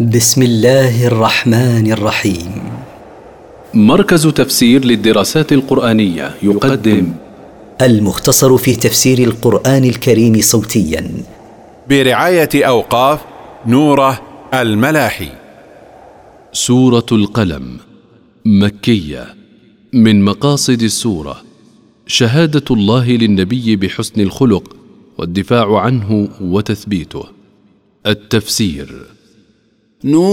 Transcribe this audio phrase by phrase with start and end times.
[0.00, 2.62] بسم الله الرحمن الرحيم.
[3.74, 7.12] مركز تفسير للدراسات القرآنية يقدم.
[7.82, 11.10] المختصر في تفسير القرآن الكريم صوتيا.
[11.88, 13.20] برعاية أوقاف
[13.66, 14.20] نوره
[14.54, 15.28] الملاحي.
[16.52, 17.78] سورة القلم
[18.44, 19.26] مكية
[19.92, 21.42] من مقاصد السورة.
[22.06, 24.76] شهادة الله للنبي بحسن الخلق
[25.18, 27.24] والدفاع عنه وتثبيته.
[28.06, 29.14] التفسير.
[30.04, 30.24] نون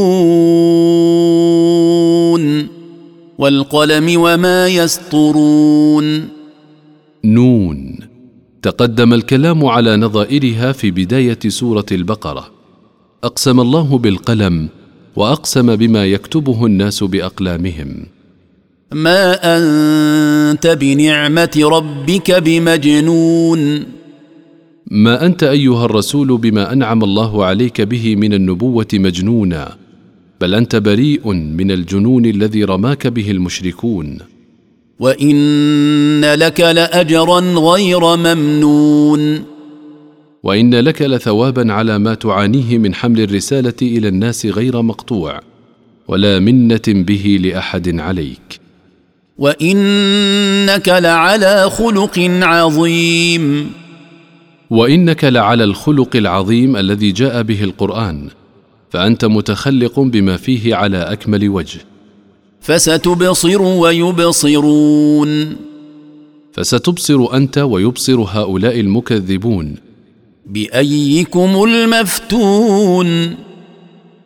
[3.38, 6.30] والقلم وما يسطرون.
[7.26, 8.00] نون.
[8.62, 12.52] تقدم الكلام على نظائرها في بداية سورة البقرة.
[13.24, 14.70] أقسم الله بالقلم
[15.16, 18.06] وأقسم بما يكتبه الناس بأقلامهم.
[18.92, 23.84] ما أنت بنعمة ربك بمجنون.
[24.92, 29.76] ما أنت أيها الرسول بما أنعم الله عليك به من النبوة مجنونا
[30.42, 34.18] بل أنت بريء من الجنون الذي رماك به المشركون.
[35.00, 39.44] وإن لك لأجرا غير ممنون.
[40.44, 45.40] وإن لك لثوابا على ما تعانيه من حمل الرسالة إلى الناس غير مقطوع
[46.08, 48.60] ولا منة به لأحد عليك.
[49.38, 53.81] وإنك لعلى خلق عظيم.
[54.72, 58.30] وإنك لعلى الخلق العظيم الذي جاء به القرآن
[58.90, 61.80] فأنت متخلق بما فيه على أكمل وجه.
[62.62, 65.56] فستبصر ويبصرون.
[66.54, 69.76] فستبصر أنت ويبصر هؤلاء المكذبون.
[70.46, 73.36] بأيكم المفتون.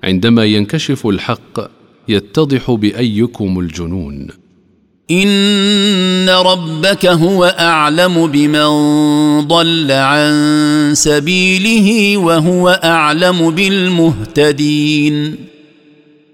[0.03, 1.69] عندما ينكشف الحق
[2.07, 4.27] يتضح بأيكم الجنون.
[5.11, 8.67] ان ربك هو اعلم بمن
[9.47, 10.33] ضل عن
[10.93, 15.35] سبيله وهو اعلم بالمهتدين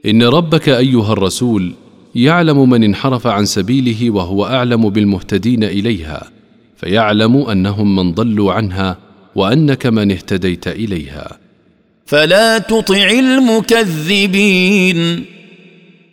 [0.06, 1.74] ان ربك ايها الرسول
[2.16, 6.30] يعلم من انحرف عن سبيله وهو اعلم بالمهتدين اليها
[6.78, 8.98] فيعلم انهم من ضلوا عنها
[9.36, 11.38] وانك من اهتديت اليها
[12.06, 14.62] فلا تطع المكذبين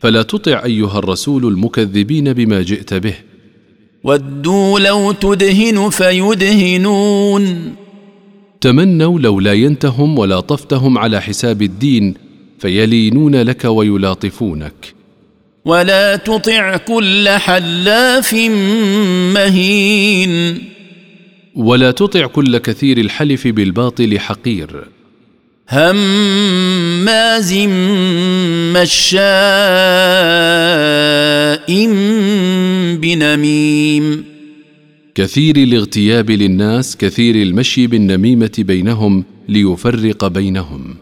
[0.01, 3.15] فلا تطع أيها الرسول المكذبين بما جئت به.
[4.05, 7.75] ودوا لو تدهن فيدهنون.
[8.61, 12.15] تمنوا لو لا ينتهم ولا طفتهم على حساب الدين
[12.59, 14.95] فيلينون لك ويلاطفونك.
[15.65, 18.35] ولا تطع كل حلاف
[19.35, 20.63] مهين.
[21.55, 24.85] ولا تطع كل كثير الحلف بالباطل حقير.
[25.71, 27.55] هماز
[28.73, 29.19] مشاء
[32.97, 34.25] بنميم.
[35.15, 40.95] كثير الاغتياب للناس كثير المشي بالنميمة بينهم ليفرق بينهم.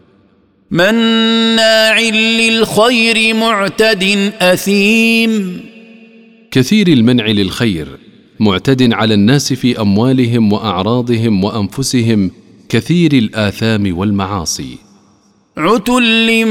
[0.71, 5.61] مناع للخير معتد أثيم.
[6.51, 7.89] كثير المنع للخير
[8.41, 12.31] معتد على الناس في أموالهم وأعراضهم وأنفسهم
[12.69, 14.79] كثير الآثام والمعاصي.
[15.57, 16.45] عتل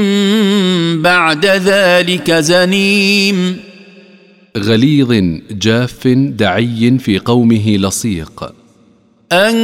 [1.02, 3.56] بعد ذلك زنيم.
[4.58, 5.12] غليظ
[5.50, 8.52] جاف دعي في قومه لصيق.
[9.32, 9.54] أن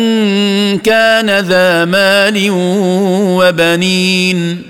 [0.78, 2.48] كان ذا مال
[3.38, 4.62] وبنين.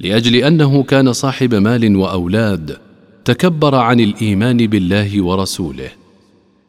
[0.00, 2.76] لأجل أنه كان صاحب مال وأولاد
[3.24, 5.99] تكبر عن الإيمان بالله ورسوله.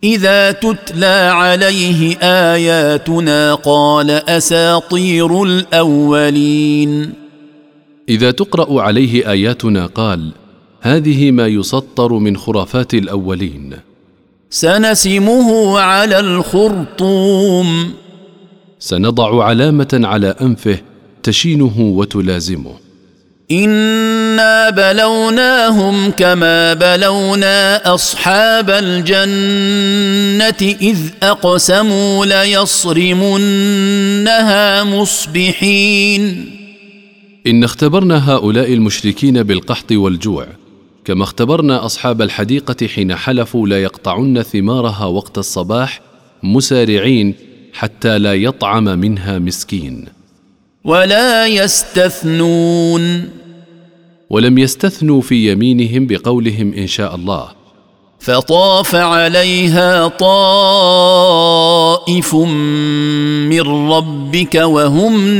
[0.03, 2.17] إذا تتلى عليه
[2.53, 7.13] آياتنا قال أساطير الأولين.
[8.09, 10.31] إذا تقرأ عليه آياتنا قال
[10.81, 13.73] هذه ما يسطر من خرافات الأولين.
[14.49, 17.93] سنسمه على الخرطوم.
[18.79, 20.77] سنضع علامة على أنفه
[21.23, 22.73] تشينه وتلازمه.
[23.51, 29.25] انا بلوناهم كما بلونا اصحاب الجنه
[30.81, 33.43] اذ اقسموا ليصرمنها
[34.83, 36.51] مصبحين
[37.47, 40.47] ان اختبرنا هؤلاء المشركين بالقحط والجوع
[41.05, 46.01] كما اختبرنا أصحاب الحديقة حين حلفوا لا يقطعن ثمارها وقت الصباح
[46.43, 47.35] مسارعين
[47.73, 50.05] حتى لا يطعم منها مسكين.
[50.83, 53.40] ولا يستثنون.
[54.31, 57.47] ولم يستثنوا في يمينهم بقولهم إن شاء الله.
[58.19, 65.37] فطاف عليها طائف من ربك وهم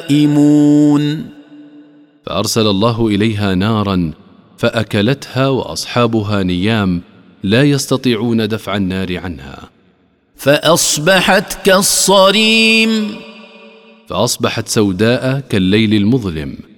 [0.00, 1.26] نائمون.
[2.26, 4.12] فأرسل الله إليها نارا
[4.58, 7.02] فأكلتها وأصحابها نيام
[7.42, 9.58] لا يستطيعون دفع النار عنها.
[10.36, 13.14] فأصبحت كالصريم.
[14.08, 16.73] فأصبحت سوداء كالليل المظلم.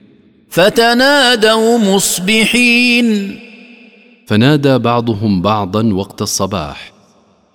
[0.56, 3.38] فتنادوا مصبحين.
[4.26, 6.92] فنادى بعضهم بعضا وقت الصباح.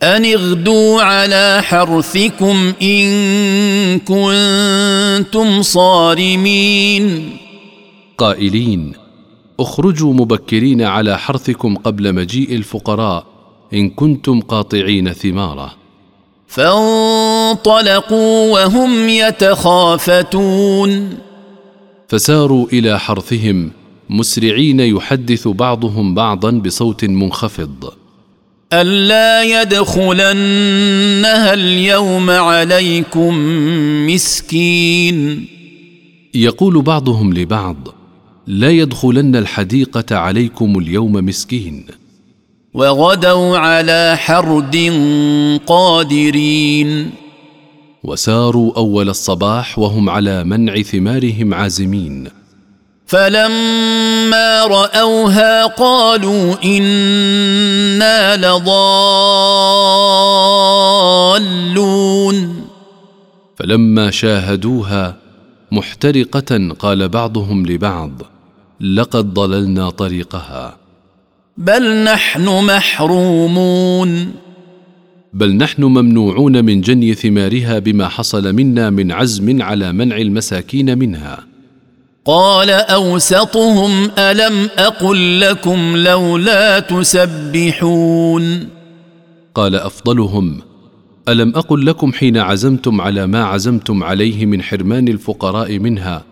[0.03, 7.37] أن اغدوا على حرثكم إن كنتم صارمين.
[8.17, 8.93] قائلين
[9.59, 13.25] اخرجوا مبكرين على حرثكم قبل مجيء الفقراء
[13.73, 15.73] إن كنتم قاطعين ثماره.
[16.47, 21.17] فانطلقوا وهم يتخافتون.
[22.11, 23.71] فساروا إلى حرثهم
[24.09, 27.93] مسرعين يحدث بعضهم بعضا بصوت منخفض.
[28.73, 33.35] الا يدخلنها اليوم عليكم
[34.07, 35.45] مسكين.
[36.33, 37.87] يقول بعضهم لبعض
[38.47, 41.85] لا يدخلن الحديقة عليكم اليوم مسكين.
[42.73, 44.75] وغدوا على حرد
[45.67, 47.11] قادرين.
[48.03, 52.27] وساروا أول الصباح وهم على منع ثمارهم عازمين.
[53.05, 59.07] فلما رأوها قالوا إنا لضالون.
[63.55, 65.15] فلما شاهدوها
[65.71, 68.11] محترقة قال بعضهم لبعض
[68.81, 70.77] لقد ضللنا طريقها.
[71.57, 74.31] بل نحن محرومون.
[75.33, 81.47] بل نحن ممنوعون من جني ثمارها بما حصل منا من عزم على منع المساكين منها.
[82.25, 88.67] قال أوسطهم ألم أقل لكم لولا تسبحون؟
[89.55, 90.61] قال أفضلهم
[91.29, 96.23] ألم أقل لكم حين عزمتم على ما عزمتم عليه من حرمان الفقراء منها؟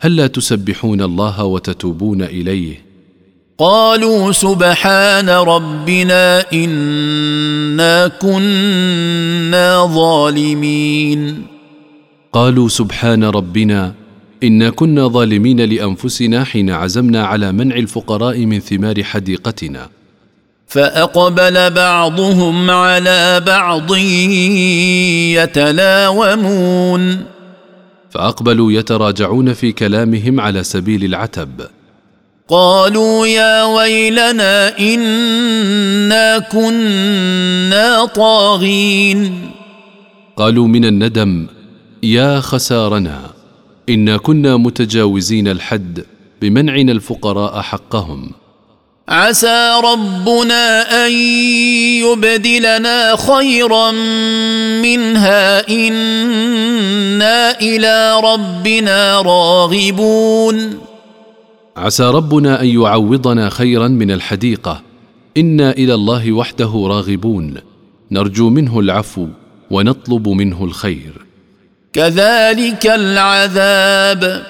[0.00, 2.83] هلا تسبحون الله وتتوبون إليه؟
[3.58, 11.46] قالوا سبحان ربنا إنا كنا ظالمين.
[12.32, 13.94] قالوا سبحان ربنا
[14.42, 19.88] إنا كنا ظالمين لأنفسنا حين عزمنا على منع الفقراء من ثمار حديقتنا.
[20.66, 23.96] فأقبل بعضهم على بعض
[25.42, 27.24] يتلاومون.
[28.10, 31.50] فأقبلوا يتراجعون في كلامهم على سبيل العتب.
[32.48, 39.50] قالوا يا ويلنا إنا كنا طاغين.
[40.36, 41.46] قالوا من الندم
[42.02, 43.20] يا خسارنا
[43.88, 46.04] إنا كنا متجاوزين الحد
[46.42, 48.30] بمنعنا الفقراء حقهم.
[49.08, 51.12] عسى ربنا أن
[52.04, 53.90] يبدلنا خيرا
[54.82, 60.78] منها إنا إلى ربنا راغبون.
[61.76, 64.82] عسى ربنا أن يعوضنا خيرا من الحديقة.
[65.36, 67.54] إنا إلى الله وحده راغبون.
[68.10, 69.28] نرجو منه العفو
[69.70, 71.12] ونطلب منه الخير.
[71.92, 74.42] كذلك العذاب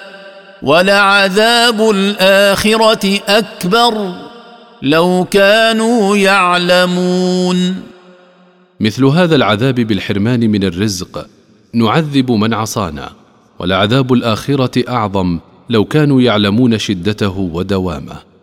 [0.63, 4.15] ولعذاب الآخرة أكبر.
[4.83, 7.77] لو كانوا يعلمون.
[8.81, 11.27] مثل هذا العذاب بالحرمان من الرزق
[11.73, 13.11] نعذب من عصانا
[13.59, 15.39] ولعذاب الآخرة أعظم
[15.71, 18.35] لو كانوا يعلمون شدته ودوامه.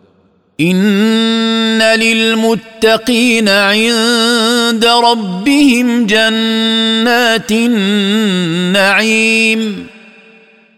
[0.60, 9.12] إن للمتقين عند ربهم جنات النعيم.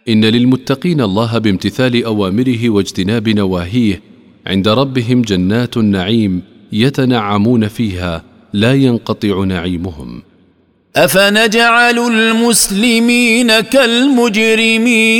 [0.08, 4.00] إن للمتقين الله بامتثال أوامره واجتناب نواهيه
[4.46, 8.22] عند ربهم جنات النعيم يتنعمون فيها
[8.52, 10.22] لا ينقطع نعيمهم.
[10.96, 15.14] أفنجعل المسلمين كالمجرمين.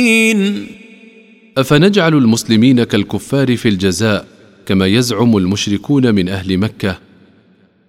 [1.57, 4.25] أفنجعل المسلمين كالكفار في الجزاء
[4.65, 6.97] كما يزعم المشركون من أهل مكة؟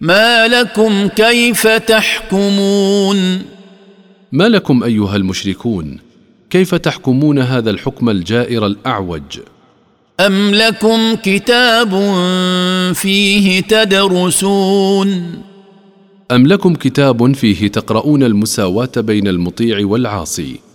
[0.00, 3.42] ما لكم كيف تحكمون؟
[4.32, 5.98] ما لكم أيها المشركون؟
[6.50, 9.40] كيف تحكمون هذا الحكم الجائر الأعوج؟
[10.20, 11.90] أم لكم كتاب
[12.94, 15.42] فيه تدرسون؟
[16.30, 20.65] أم لكم كتاب فيه تقرؤون المساواة بين المطيع والعاصي؟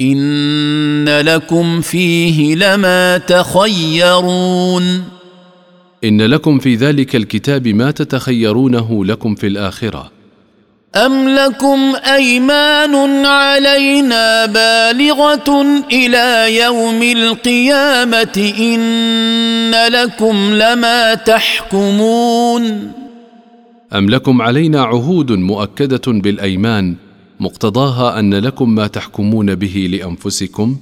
[0.00, 5.04] ان لكم فيه لما تخيرون
[6.04, 10.10] ان لكم في ذلك الكتاب ما تتخيرونه لكم في الاخره.
[10.96, 22.92] ام لكم ايمان علينا بالغه إلى يوم القيامه ان لكم لما تحكمون
[23.92, 26.94] ام لكم علينا عهود مؤكده بالايمان
[27.40, 30.76] مقتضاها أن لكم ما تحكمون به لأنفسكم.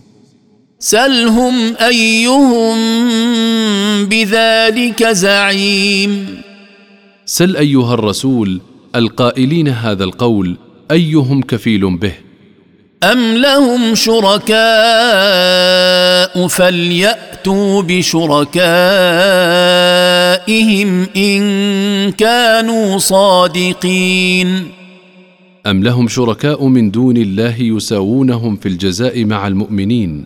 [0.78, 2.76] سلهم أيهم
[4.04, 6.42] بذلك زعيم.
[7.26, 8.61] سل أيها الرسول
[8.97, 10.56] القائلين هذا القول
[10.90, 12.12] أيهم كفيل به؟
[13.04, 14.52] أم لهم شركاء
[16.49, 18.49] فليأتوا بشركائهم
[21.16, 24.82] إن كانوا صادقين.
[25.66, 30.25] أم لهم شركاء من دون الله يساوونهم في الجزاء مع المؤمنين؟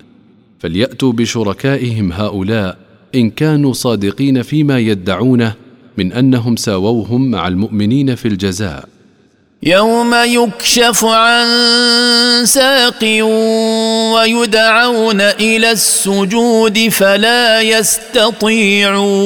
[0.60, 2.78] فليأتوا بشركائهم هؤلاء
[3.14, 5.54] إن كانوا صادقين فيما يدعونه
[5.98, 8.88] من أنهم ساووهم مع المؤمنين في الجزاء.
[9.62, 11.46] يوم يكشف عن
[12.44, 13.04] ساق
[14.14, 19.22] ويدعون إلى السجود فلا يستطيعون.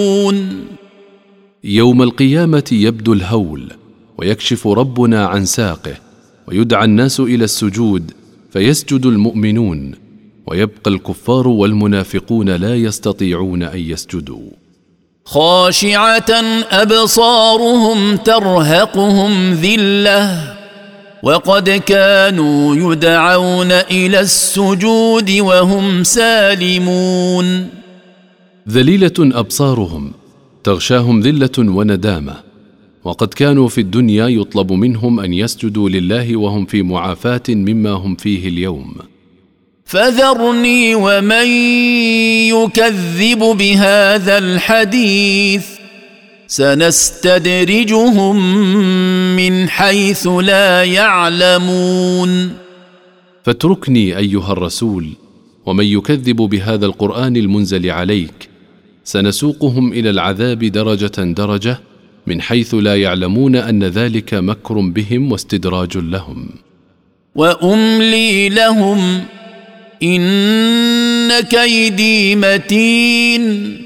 [1.64, 3.79] يوم القيامة يبدو الهول
[4.20, 5.96] ويكشف ربنا عن ساقه
[6.48, 8.12] ويدعى الناس إلى السجود
[8.52, 9.94] فيسجد المؤمنون
[10.46, 14.50] ويبقى الكفار والمنافقون لا يستطيعون أن يسجدوا.
[15.24, 16.30] خاشعة
[16.70, 20.54] أبصارهم ترهقهم ذلة
[21.22, 27.68] وقد كانوا يدعون إلى السجود وهم سالمون.
[28.68, 30.12] ذليلة أبصارهم
[30.64, 32.49] تغشاهم ذلة وندامة
[33.04, 38.48] وقد كانوا في الدنيا يطلب منهم أن يسجدوا لله وهم في معافاة مما هم فيه
[38.48, 38.94] اليوم.
[39.84, 41.46] فذرني ومن
[42.48, 45.66] يكذب بهذا الحديث.
[46.46, 48.36] سنستدرجهم
[49.36, 52.52] من حيث لا يعلمون.
[53.44, 55.08] فاتركني أيها الرسول
[55.66, 58.48] ومن يكذب بهذا القرآن المنزل عليك.
[59.04, 61.89] سنسوقهم إلى العذاب درجة درجة
[62.26, 66.48] من حيث لا يعلمون أن ذلك مكر بهم واستدراج لهم.
[67.34, 69.24] وأملي لهم
[70.02, 73.76] إن كيدي متين.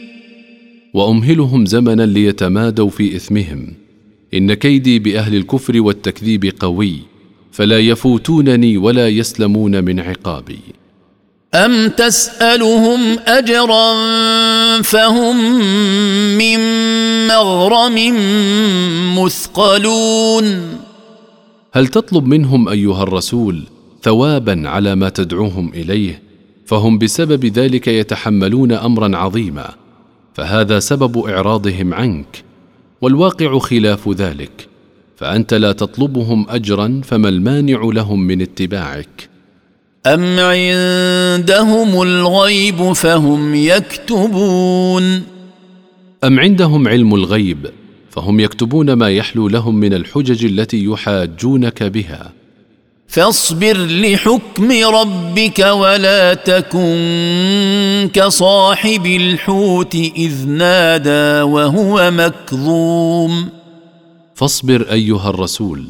[0.94, 3.74] وأمهلهم زمنا ليتمادوا في إثمهم.
[4.34, 6.98] إن كيدي بأهل الكفر والتكذيب قوي
[7.52, 10.58] فلا يفوتونني ولا يسلمون من عقابي.
[11.54, 13.92] أم تسألهم أجرا
[14.82, 15.58] فهم
[16.38, 16.58] من
[17.28, 18.16] مغرم
[19.18, 20.78] مثقلون
[21.72, 23.62] هل تطلب منهم أيها الرسول
[24.02, 26.22] ثوابا على ما تدعوهم إليه
[26.66, 29.74] فهم بسبب ذلك يتحملون امرا عظيما
[30.34, 32.44] فهذا سبب إعراضهم عنك
[33.00, 34.68] والواقع خلاف ذلك
[35.16, 39.33] فأنت لا تطلبهم اجرا فما المانع لهم من اتباعك
[40.06, 45.22] ام عندهم الغيب فهم يكتبون
[46.24, 47.70] ام عندهم علم الغيب
[48.10, 52.32] فهم يكتبون ما يحلو لهم من الحجج التي يحاجونك بها.
[53.08, 63.48] فاصبر لحكم ربك ولا تكن كصاحب الحوت اذ نادى وهو مكظوم.
[64.34, 65.86] فاصبر ايها الرسول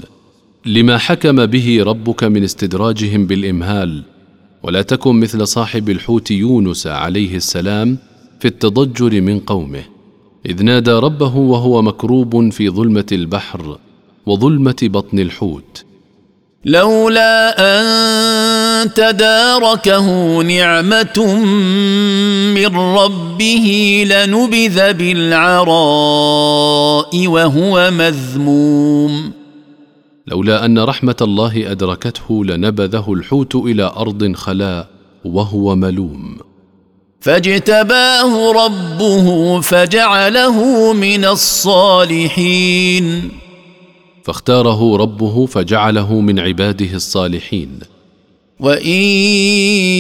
[0.67, 4.03] لما حكم به ربك من استدراجهم بالإمهال
[4.63, 7.99] ولا تكن مثل صاحب الحوت يونس عليه السلام
[8.41, 9.83] في التضجر من قومه
[10.47, 13.79] إذ نادى ربه وهو مكروب في ظلمة البحر
[14.27, 15.85] وظلمة بطن الحوت.
[16.65, 21.37] لولا أن تداركه نعمة
[22.55, 25.67] من ربه لنبذ بالعراء
[27.27, 29.44] وهو مذموم.
[30.27, 34.89] لولا أن رحمة الله أدركته لنبذه الحوت إلى أرض خلاء
[35.25, 36.39] وهو ملوم.
[37.21, 43.31] فاجتباه ربه فجعله من الصالحين.
[44.25, 47.79] فاختاره ربه فجعله من عباده الصالحين.
[48.61, 48.93] وان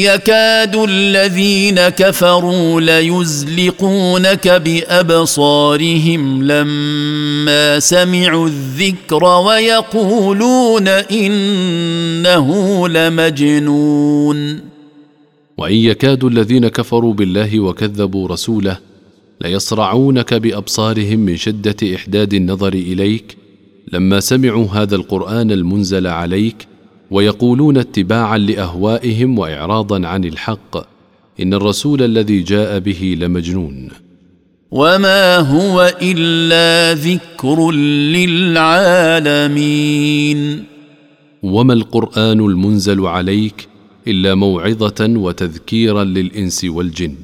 [0.06, 12.48] يكاد الذين كفروا ليزلقونك بابصارهم لما سمعوا الذكر ويقولون انه
[12.88, 14.60] لمجنون.
[15.58, 18.78] وان يكاد الذين كفروا بالله وكذبوا رسوله
[19.40, 23.36] ليصرعونك بابصارهم من شده احداد النظر اليك
[23.92, 26.66] لما سمعوا هذا القران المنزل عليك
[27.10, 30.76] ويقولون اتباعا لأهوائهم واعراضا عن الحق
[31.40, 33.88] إن الرسول الذي جاء به لمجنون.
[34.70, 37.70] وما هو الا ذكر
[39.30, 40.64] للعالمين.
[41.42, 43.68] وما القران المنزل عليك
[44.08, 47.14] الا موعظه وتذكيرا للانس والجن.